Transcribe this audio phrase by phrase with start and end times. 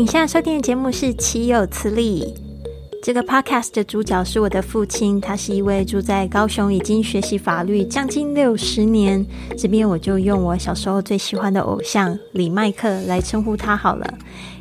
[0.00, 2.34] 你现在收听的节目是《岂有此理》。
[3.02, 9.24] 这个 podcast 的主角是我的父亲，他是一位住在高雄，已经学习法律将近六十年。
[9.56, 14.06] 这边我就用我小时候最喜欢的偶像李麦克来称呼他好了。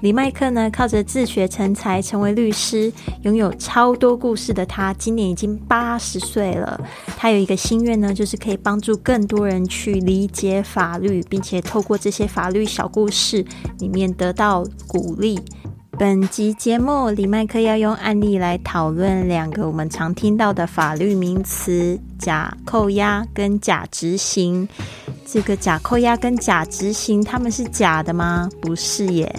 [0.00, 2.90] 李麦克呢，靠着自学成才，成为律师，
[3.22, 6.80] 拥有超多故事的他，今年已经八十岁了。
[7.18, 13.44] 他有一个心愿呢，就是可以帮助更多人去理解法律，并且透过这些法律小故事
[13.78, 15.38] 里面得到鼓励。
[15.98, 24.66] 本集节目，李麦克要用案例来讨论两个我们常听到的法律名词：假扣押跟假执行。
[25.26, 28.48] 这个假扣押跟假执行，他们是假的吗？
[28.60, 29.32] 不是耶。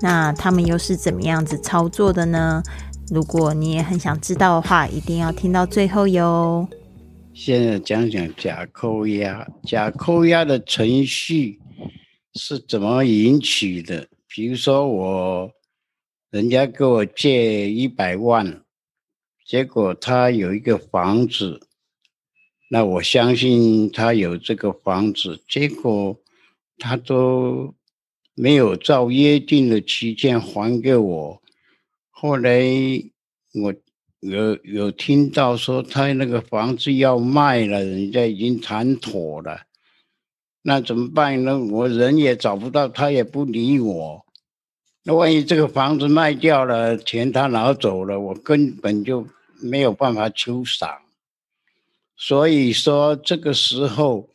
[0.00, 2.62] 那他们又是怎么样子操作的呢？
[3.10, 6.66] 如果你也很想知道的话，一定要听到最后哟。
[7.34, 11.58] 现在讲讲假扣押，假扣押的程序
[12.34, 14.06] 是怎么引起的？
[14.28, 15.50] 比如说我。
[16.30, 18.62] 人家给我借一百万，
[19.46, 21.68] 结果他有一个房子，
[22.68, 26.20] 那我相信他有这个房子，结果
[26.78, 27.72] 他都
[28.34, 31.42] 没有照约定的期间还给我。
[32.10, 32.60] 后来
[33.54, 33.72] 我
[34.18, 39.60] 有有听到说他那个房子要卖了，人家已经谈妥了，
[40.62, 41.56] 那怎么办呢？
[41.56, 44.25] 我人也找不到，他也不理我。
[45.08, 49.24] 那万一这个房子卖掉了，钱他拿走了，我根本就
[49.62, 51.00] 没有办法求偿。
[52.16, 54.28] 所以说，这个时候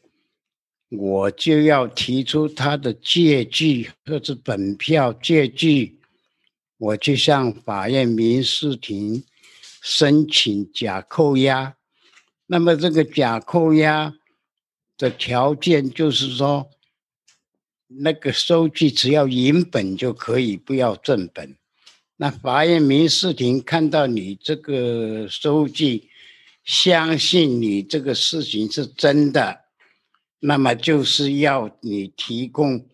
[0.90, 6.00] 我就要提出他的借据或是本票借据，
[6.78, 9.26] 我去向法院民事庭
[9.82, 11.76] 申请假扣押。
[12.48, 14.14] 那么这个假扣押
[14.98, 16.70] 的条件就是说。
[18.00, 21.58] 那个收据只要银本就可以，不要正本。
[22.16, 26.10] 那法院民事庭看到你这个收据，
[26.64, 29.62] 相信你这个事情是真的，
[30.40, 32.88] 那么就是要你提供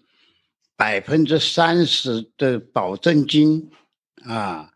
[0.75, 3.69] 百分之三十的保证金
[4.23, 4.71] 啊，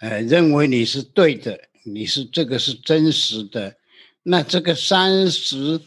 [0.00, 3.76] 呃，认为你是对的，你是这个是真实的，
[4.22, 5.80] 那这个三十。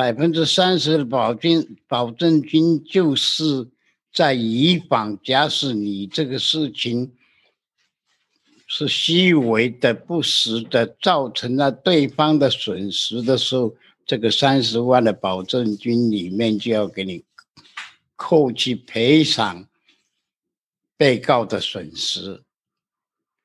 [0.00, 3.68] 百分之三十的保金保证金，就是
[4.10, 7.12] 在以防假使你这个事情
[8.66, 13.74] 是虚伪的、不实的，造成了对方的损失的时候，
[14.06, 17.22] 这个三十万的保证金里面就要给你
[18.16, 19.66] 扣去赔偿
[20.96, 22.42] 被告的损失。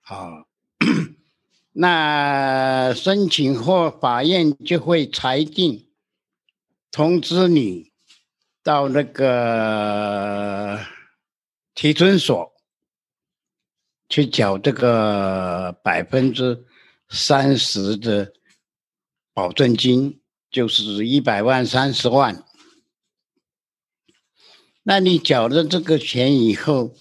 [0.03, 0.45] 啊，
[1.75, 5.84] 那申请后法院就会裁定。
[6.95, 7.91] 通知你
[8.63, 10.79] 到那个
[11.73, 12.53] 提存所
[14.07, 16.66] 去缴这个百分之
[17.09, 18.31] 三十的
[19.34, 22.45] 保证金，就是一百万三十万。
[24.84, 26.95] 那你缴了这个钱以后，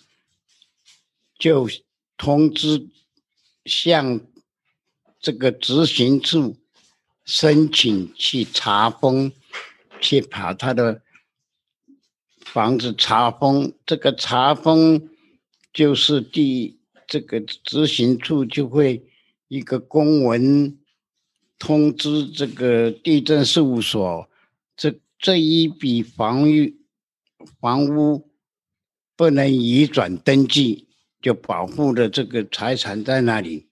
[1.39, 1.69] 就
[2.17, 2.89] 通知
[3.65, 4.21] 向
[5.21, 6.57] 这个执行处
[7.25, 9.33] 申请去查封。
[10.01, 11.03] 去把他的
[12.45, 15.09] 房子查封，这个查封
[15.73, 19.05] 就是第这个执行处就会
[19.49, 20.79] 一个公文
[21.59, 24.29] 通知这个地震事务所，
[24.77, 26.73] 这这一笔房屋
[27.61, 28.31] 房屋
[29.17, 30.89] 不能移转登记，
[31.23, 33.69] 就保护的这个财产在那里。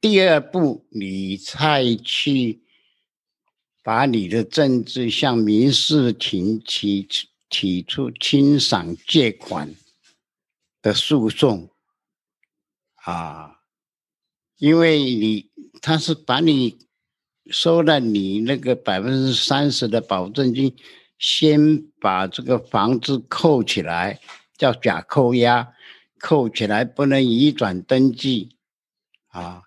[0.00, 2.62] 第二步，你再去。
[3.82, 7.06] 把你的证据向民事庭提
[7.50, 9.74] 提出清偿借款
[10.80, 11.68] 的诉讼
[13.04, 13.60] 啊，
[14.58, 15.50] 因为你
[15.80, 16.78] 他是把你
[17.50, 20.76] 收了你那个百分之三十的保证金，
[21.18, 24.20] 先把这个房子扣起来，
[24.56, 25.74] 叫假扣押，
[26.20, 28.56] 扣起来不能移转登记
[29.26, 29.64] 啊。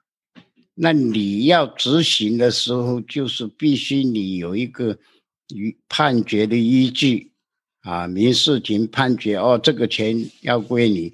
[0.77, 4.98] 那你要执行的时候，就是必须你有一个
[5.54, 7.31] 与判决的依据，
[7.80, 11.13] 啊，民事庭判决哦，这个钱要归你，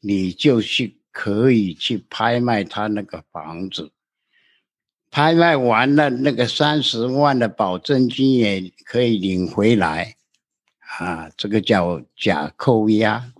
[0.00, 3.92] 你就去可以去拍卖他那个房子，
[5.08, 10.16] 拍卖完了那个三十万的保证金也可以领回来，
[10.98, 13.32] 啊，这个叫假扣押。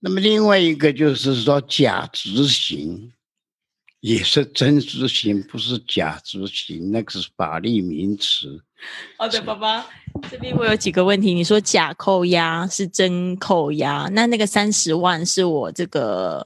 [0.00, 3.12] 那么另外一个就是说假执行。
[4.02, 8.60] 也是真执行，不是假执行，那个是法律名词。
[9.16, 9.86] 好的，爸爸，
[10.28, 16.44] 这边我有几个问题，你说假扣押是真扣押，那那个三十万是我这个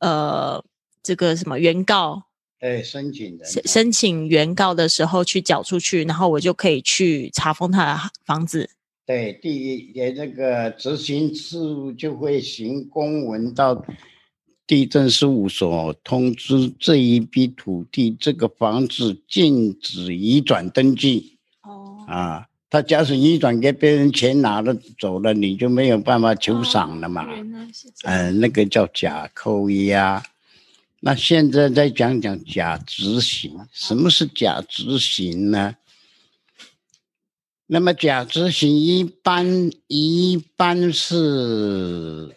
[0.00, 0.62] 呃
[1.02, 2.22] 这个什么原告
[2.60, 8.68] 对申请人申申请原告的时候去缴出去，然后我就可以去查封他的房子。
[9.06, 13.82] 对，第一也那个执行事务就会行公文到
[14.66, 22.46] 地震事务所通知这一批土地这个房子禁止移转登记哦，啊。
[22.70, 27.24] 他假使移转给别人钱拿了走了，你就没有办法求偿了嘛。
[28.02, 30.20] 嗯，那个叫假扣押。
[30.98, 35.76] 那现在再讲讲假执行，什么是假执行呢？
[37.66, 42.36] 那么假执行一般一般是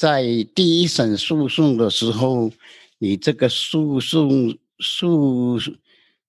[0.00, 0.24] 在
[0.54, 2.50] 第一审诉讼的时候，
[2.96, 5.60] 你这个诉讼诉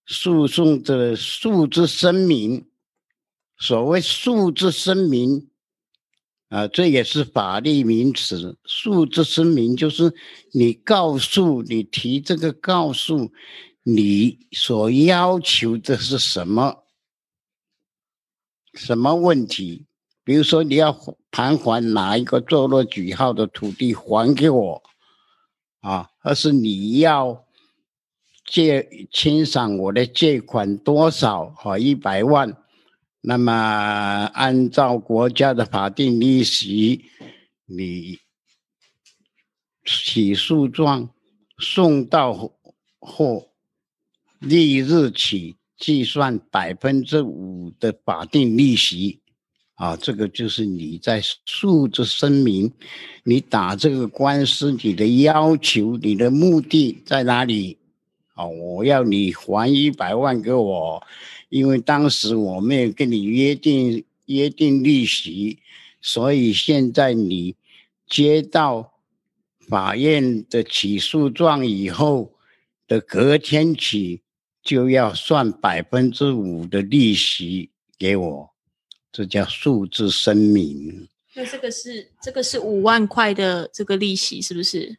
[0.05, 2.65] 诉讼的诉之声明，
[3.57, 5.47] 所谓诉之声明。
[6.49, 8.57] 啊，这也是法律名词。
[8.65, 10.13] 诉之声明就是
[10.51, 13.31] 你告诉你提这个告诉，
[13.83, 16.83] 你所要求的是什么？
[18.73, 19.85] 什么问题？
[20.25, 20.91] 比如说你要
[21.31, 24.83] 盘还哪一个坐落几号的土地还给我，
[25.79, 27.45] 啊，而是你要
[28.45, 31.49] 借清偿我的借款多少？
[31.51, 32.57] 和，一百万。
[33.21, 33.53] 那么，
[34.33, 37.05] 按照国家的法定利息，
[37.65, 38.17] 你
[39.85, 41.11] 起诉状
[41.57, 42.51] 送到
[42.99, 43.53] 后
[44.39, 49.20] 立日起计算百分之五的法定利息，
[49.81, 52.71] 啊，这个就是你在诉之声明，
[53.23, 57.79] 你打这个官司，你的要求，你的目的在哪里？
[58.35, 61.01] 啊，我要你还一百万给我。
[61.49, 65.57] 因为当时我没有跟你约定约定利息，
[65.99, 67.55] 所以现在你
[68.07, 68.93] 接到
[69.67, 72.33] 法院的起诉状以后
[72.87, 74.21] 的隔天起，
[74.63, 78.50] 就要算百分之五的利息给我，
[79.11, 81.07] 这叫数字声明。
[81.33, 84.97] 那这个是这个是五万块的这个利息，是不是？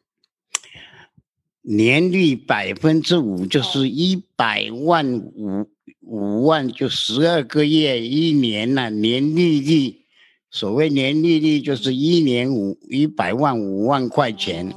[1.62, 5.66] 年率百分之五就是一百万五。
[6.00, 10.02] 五万就十二个月，一年了，年利率，
[10.50, 14.74] 所谓年利率就是一年五一百万五万块钱，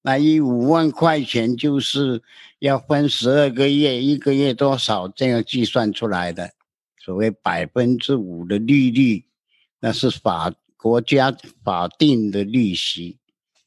[0.00, 2.22] 那一五万块钱就是
[2.58, 6.52] 要分十二个月，一个月多少这样计算出来的，
[7.04, 9.24] 所谓百分之五的利率，
[9.80, 13.18] 那是法国家法定的利息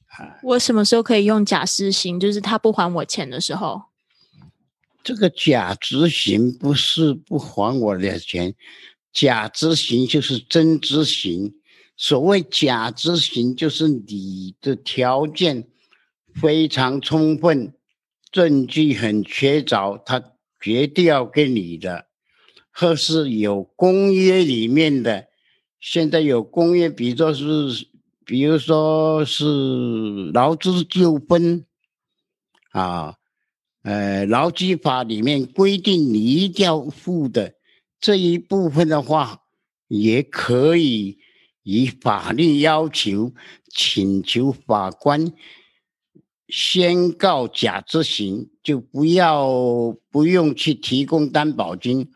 [0.08, 0.40] 啊。
[0.42, 2.18] 我什么时候可以用假施行？
[2.18, 3.82] 就是他不还我钱的时候。
[5.04, 8.56] 这个假执行不是不还我的钱，
[9.12, 11.56] 假执行就是真执行。
[11.98, 15.68] 所谓假执行，就是你的条件
[16.34, 17.74] 非常充分，
[18.32, 20.24] 证据很确凿，他
[20.60, 22.08] 绝对要给你的，
[22.76, 25.28] 或是有公约里面的。
[25.80, 27.88] 现在有公约，比如说是，
[28.26, 31.66] 比如说是劳资纠纷
[32.72, 33.16] 啊。
[33.84, 37.54] 呃，劳基法里面规定你一定要付的
[38.00, 39.44] 这一部分的话，
[39.88, 41.20] 也可以
[41.62, 43.32] 以法律要求
[43.70, 45.32] 请求法官
[46.48, 52.12] 宣告假执行，就不要不用去提供担保金。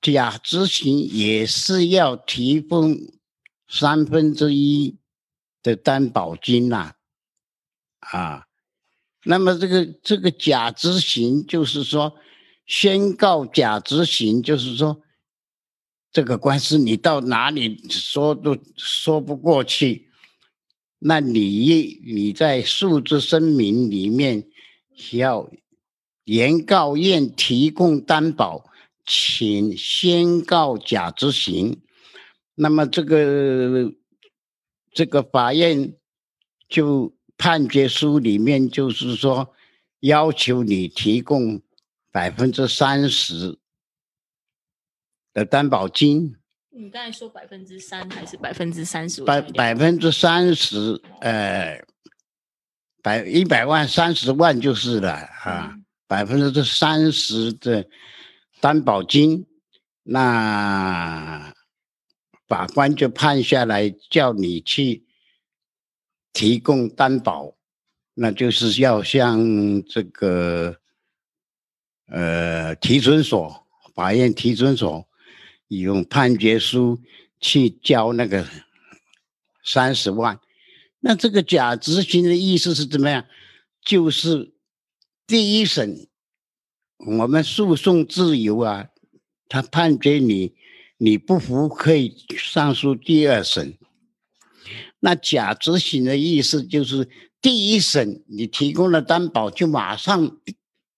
[0.00, 2.96] 假执行也是要提供
[3.68, 4.96] 三分之一
[5.62, 6.92] 的担保金呐，
[8.00, 8.46] 啊。
[9.24, 12.16] 那么这个这个假执行，就是说
[12.64, 15.02] 宣告假执行，就是说
[16.10, 20.08] 这个官司你到哪里说都说不过去，
[21.00, 24.48] 那你你在诉之声明里面
[25.12, 25.50] 要
[26.24, 28.69] 原告院提供担保，
[29.06, 31.80] 请宣告假执行，
[32.54, 33.92] 那么这个
[34.92, 35.94] 这个法院
[36.68, 37.14] 就。
[37.42, 39.54] 判决书里面就是说，
[40.00, 41.62] 要求你提供
[42.12, 43.58] 百分之三十
[45.32, 46.36] 的担保金。
[46.68, 49.24] 你刚才说百分之三还是百分之三十？
[49.24, 51.82] 百百分之三十，呃，
[53.02, 55.74] 百一百万三十万就是了啊，
[56.06, 57.88] 百分之三十的
[58.60, 59.46] 担保金，
[60.02, 61.54] 那
[62.46, 65.06] 法官就判下来，叫你去。
[66.32, 67.56] 提供担保，
[68.14, 70.76] 那就是要向这个
[72.06, 75.08] 呃提存所、法院提存所
[75.66, 77.02] 用判决书
[77.40, 78.48] 去交那个
[79.64, 80.38] 三十万。
[81.00, 83.26] 那这个假执行的意思是怎么样？
[83.84, 84.54] 就是
[85.26, 86.08] 第一审
[87.06, 88.88] 我们诉讼自由啊，
[89.48, 90.54] 他判决你
[90.98, 93.78] 你不服可以上诉第二审。
[95.00, 97.08] 那假执行的意思就是
[97.40, 100.38] 第一审你提供了担保，就马上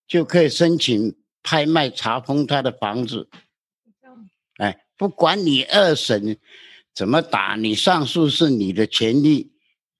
[0.08, 3.28] 就可以申请拍卖查封他的房子。
[4.58, 6.36] 哎，不管你二审
[6.92, 9.52] 怎么打，你上诉是你的权利。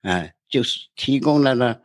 [0.03, 1.79] 哎，就是提供了呢，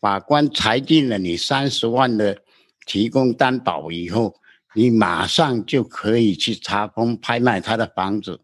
[0.00, 2.42] 法官裁定了你三十万的
[2.86, 4.34] 提供担保以后，
[4.74, 8.40] 你马上就可以去查封拍卖他的房子。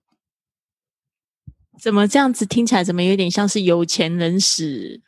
[1.80, 5.02] 怎么这样子听起来怎么有点像是有钱人使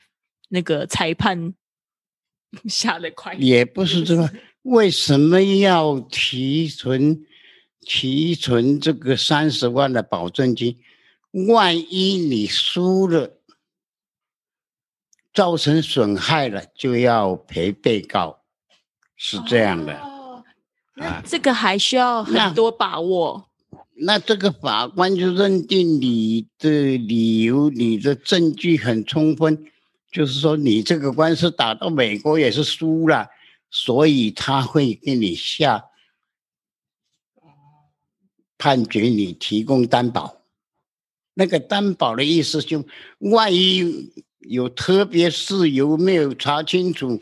[0.50, 1.54] 那个裁判
[2.68, 3.34] 下的快？
[3.34, 4.30] 也不是这个，
[4.62, 7.24] 为什么要提存
[7.80, 10.78] 提存这个三十万的保证金？
[11.48, 13.38] 万一你输了，
[15.32, 18.37] 造成损害了，就要赔被告，
[19.18, 20.00] 是这样的。
[20.94, 23.48] 那这个还需要很多把握。
[24.00, 29.66] 那这个法官就认定你的理由、你的证据很充分，
[30.12, 33.28] 就是说你这个官司打到美国也是输了，
[33.70, 35.84] 所以他会给你下
[38.56, 40.36] 判决你提供担保。
[41.34, 42.84] 那个担保的意思就，
[43.18, 47.20] 万一有特别事由没有查清楚，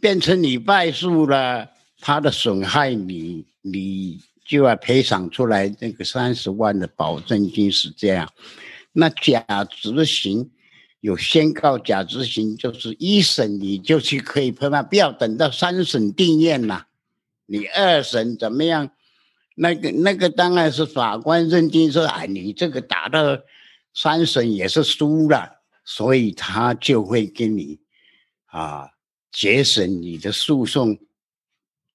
[0.00, 1.68] 变成你败诉了，
[2.00, 4.20] 他的损害你你。
[4.50, 8.28] 就要赔偿出来那个三十万的保证金是这样，
[8.90, 10.50] 那假执行
[10.98, 16.86] 有宣告假执行，就是一审你就去可以拍卖，不要等到三审定验呐。
[17.46, 18.90] 你二审怎么样？
[19.54, 23.38] 那个那个当然是法官认定说，哎，你这个打到
[23.94, 27.78] 三审也是输了，所以他就会给你
[28.46, 28.88] 啊
[29.32, 30.98] 节省你的诉讼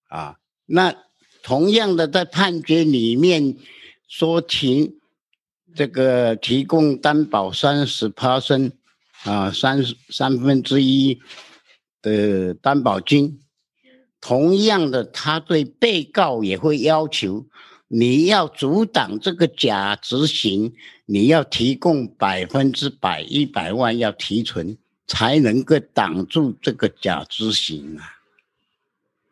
[0.08, 0.96] 啊那。
[1.48, 3.56] 同样的，在判决里面
[4.08, 4.98] 说提
[5.75, 8.72] 这个提供担保三十 percent
[9.25, 11.20] 啊，三三分之一
[12.01, 13.39] 的担保金。
[14.20, 17.46] 同样的，他对被告也会要求，
[17.89, 20.74] 你要阻挡这个假执行，
[21.06, 28.12] 你要提供百分之百一百万要提存，才能够挡住这个假执行啊。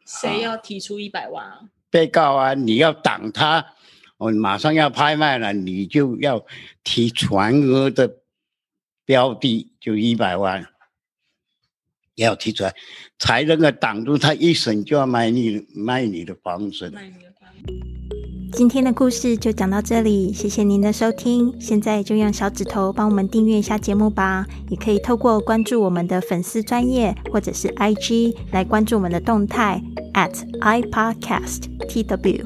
[0.06, 1.62] 谁要提出一百万啊？
[1.90, 3.76] 被告啊，你要挡他，
[4.18, 6.46] 我马上要拍卖了，你就要
[6.84, 8.18] 提全额的
[9.06, 10.68] 标的，就一百万，
[12.16, 12.76] 要提出来，
[13.20, 16.92] 才能够挡住他一审就要卖你卖你的房子。
[18.56, 21.52] 今天的故事就讲到这里，谢谢您的收听。
[21.60, 29.82] 现在就用小指头帮我们订阅一下节目吧，也可以透过关注我们的粉丝专业或者是 IG 来关注我们的动态。
[30.14, 30.32] at
[30.62, 32.46] iPodcast TW，